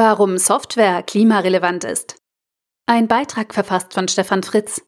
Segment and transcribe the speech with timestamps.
[0.00, 2.22] Warum Software klimarelevant ist.
[2.86, 4.80] Ein Beitrag verfasst von Stefan Fritz.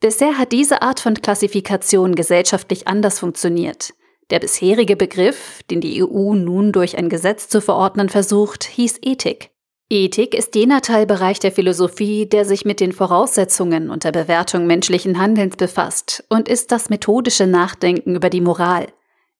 [0.00, 3.94] Bisher hat diese Art von Klassifikation gesellschaftlich anders funktioniert.
[4.30, 9.50] Der bisherige Begriff, den die EU nun durch ein Gesetz zu verordnen versucht, hieß Ethik.
[9.90, 15.18] Ethik ist jener Teilbereich der Philosophie, der sich mit den Voraussetzungen und der Bewertung menschlichen
[15.18, 18.88] Handelns befasst und ist das methodische Nachdenken über die Moral.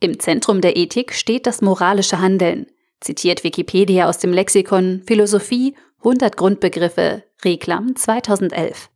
[0.00, 2.66] Im Zentrum der Ethik steht das moralische Handeln,
[2.98, 8.90] zitiert Wikipedia aus dem Lexikon Philosophie 100 Grundbegriffe, Reklam 2011.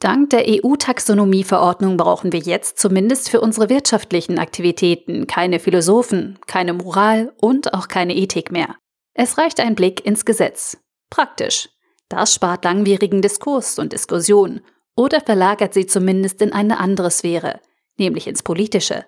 [0.00, 7.34] Dank der EU-Taxonomieverordnung brauchen wir jetzt zumindest für unsere wirtschaftlichen Aktivitäten keine Philosophen, keine Moral
[7.38, 8.76] und auch keine Ethik mehr.
[9.12, 10.78] Es reicht ein Blick ins Gesetz.
[11.16, 11.70] Praktisch.
[12.10, 14.60] Das spart langwierigen Diskurs und Diskussion
[14.96, 17.60] oder verlagert sie zumindest in eine andere Sphäre,
[17.96, 19.06] nämlich ins Politische.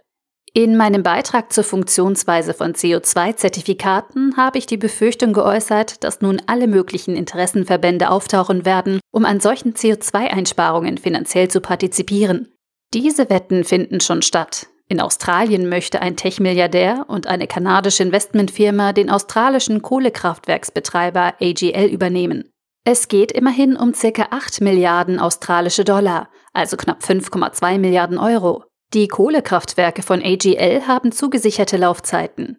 [0.54, 6.66] In meinem Beitrag zur Funktionsweise von CO2-Zertifikaten habe ich die Befürchtung geäußert, dass nun alle
[6.66, 12.54] möglichen Interessenverbände auftauchen werden, um an solchen CO2-Einsparungen finanziell zu partizipieren.
[12.94, 14.68] Diese Wetten finden schon statt.
[14.90, 22.50] In Australien möchte ein Tech-Milliardär und eine kanadische Investmentfirma den australischen Kohlekraftwerksbetreiber AGL übernehmen.
[22.84, 24.28] Es geht immerhin um ca.
[24.30, 28.64] 8 Milliarden australische Dollar, also knapp 5,2 Milliarden Euro.
[28.94, 32.56] Die Kohlekraftwerke von AGL haben zugesicherte Laufzeiten.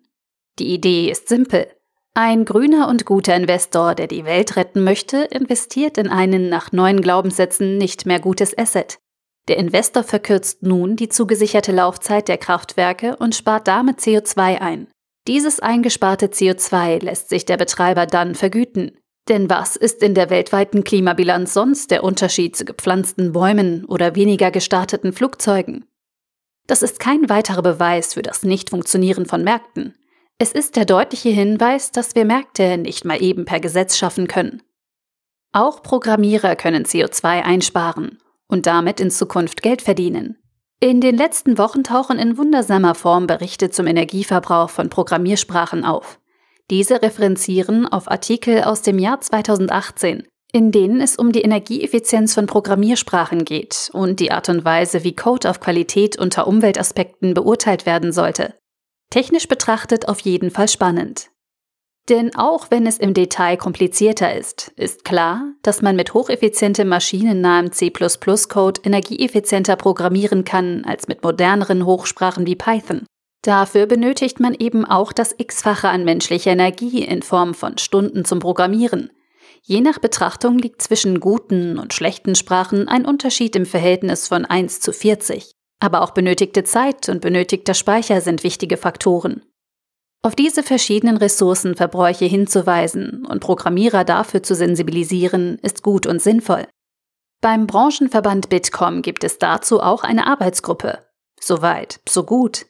[0.59, 1.66] Die Idee ist simpel.
[2.13, 7.01] Ein grüner und guter Investor, der die Welt retten möchte, investiert in einen nach neuen
[7.01, 9.00] Glaubenssätzen nicht mehr gutes Asset.
[9.50, 14.88] Der Investor verkürzt nun die zugesicherte Laufzeit der Kraftwerke und spart damit CO2 ein.
[15.28, 18.92] Dieses eingesparte CO2 lässt sich der Betreiber dann vergüten.
[19.28, 24.52] Denn was ist in der weltweiten Klimabilanz sonst der Unterschied zu gepflanzten Bäumen oder weniger
[24.52, 25.86] gestarteten Flugzeugen?
[26.68, 29.96] Das ist kein weiterer Beweis für das Nichtfunktionieren von Märkten.
[30.38, 34.62] Es ist der deutliche Hinweis, dass wir Märkte nicht mal eben per Gesetz schaffen können.
[35.54, 40.36] Auch Programmierer können CO2 einsparen und damit in Zukunft Geld verdienen.
[40.82, 46.20] In den letzten Wochen tauchen in wundersamer Form Berichte zum Energieverbrauch von Programmiersprachen auf.
[46.70, 52.46] Diese referenzieren auf Artikel aus dem Jahr 2018, in denen es um die Energieeffizienz von
[52.46, 58.12] Programmiersprachen geht und die Art und Weise, wie Code auf Qualität unter Umweltaspekten beurteilt werden
[58.12, 58.56] sollte.
[59.10, 61.30] Technisch betrachtet auf jeden Fall spannend.
[62.07, 67.72] Denn auch wenn es im Detail komplizierter ist, ist klar, dass man mit hocheffizientem maschinennahem
[67.72, 73.06] C++-Code energieeffizienter programmieren kann als mit moderneren Hochsprachen wie Python.
[73.44, 78.40] Dafür benötigt man eben auch das x-fache an menschlicher Energie in Form von Stunden zum
[78.40, 79.12] Programmieren.
[79.62, 84.80] Je nach Betrachtung liegt zwischen guten und schlechten Sprachen ein Unterschied im Verhältnis von 1
[84.80, 85.52] zu 40.
[85.80, 89.44] Aber auch benötigte Zeit und benötigter Speicher sind wichtige Faktoren.
[90.21, 96.68] Auf diese verschiedenen Ressourcenverbräuche hinzuweisen und Programmierer dafür zu sensibilisieren, ist gut und sinnvoll.
[97.42, 101.00] Beim Branchenverband Bitkom gibt es dazu auch eine Arbeitsgruppe.
[101.39, 102.66] Soweit, so gut.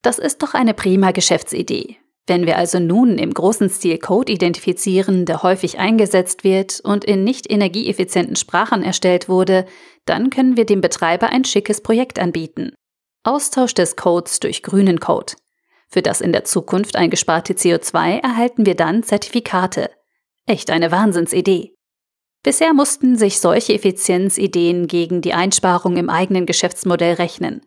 [0.00, 1.98] Das ist doch eine prima Geschäftsidee.
[2.26, 7.24] Wenn wir also nun im großen Stil Code identifizieren, der häufig eingesetzt wird und in
[7.24, 9.66] nicht energieeffizienten Sprachen erstellt wurde,
[10.06, 12.72] dann können wir dem Betreiber ein schickes Projekt anbieten.
[13.22, 15.34] Austausch des Codes durch grünen Code.
[15.90, 19.90] Für das in der Zukunft eingesparte CO2 erhalten wir dann Zertifikate.
[20.46, 21.74] Echt eine Wahnsinnsidee.
[22.42, 27.60] Bisher mussten sich solche Effizienzideen gegen die Einsparung im eigenen Geschäftsmodell rechnen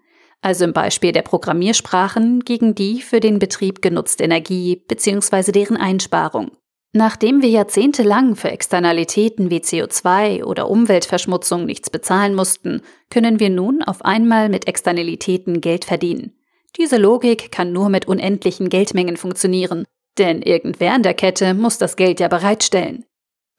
[0.44, 5.52] also im Beispiel der Programmiersprachen gegen die für den Betrieb genutzte Energie bzw.
[5.52, 6.52] deren Einsparung.
[6.92, 13.82] Nachdem wir jahrzehntelang für Externalitäten wie CO2 oder Umweltverschmutzung nichts bezahlen mussten, können wir nun
[13.82, 16.34] auf einmal mit Externalitäten Geld verdienen.
[16.78, 19.86] Diese Logik kann nur mit unendlichen Geldmengen funktionieren,
[20.18, 23.06] denn irgendwer in der Kette muss das Geld ja bereitstellen.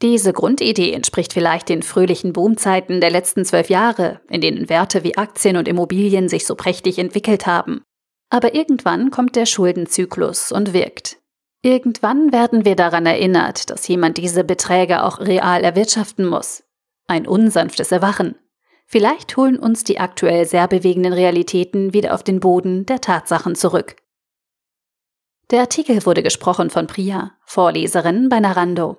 [0.03, 5.17] Diese Grundidee entspricht vielleicht den fröhlichen Boomzeiten der letzten zwölf Jahre, in denen Werte wie
[5.17, 7.83] Aktien und Immobilien sich so prächtig entwickelt haben.
[8.31, 11.19] Aber irgendwann kommt der Schuldenzyklus und wirkt.
[11.63, 16.65] Irgendwann werden wir daran erinnert, dass jemand diese Beträge auch real erwirtschaften muss.
[17.07, 18.35] Ein unsanftes Erwachen.
[18.87, 23.97] Vielleicht holen uns die aktuell sehr bewegenden Realitäten wieder auf den Boden der Tatsachen zurück.
[25.51, 28.99] Der Artikel wurde gesprochen von Priya, Vorleserin bei Narando.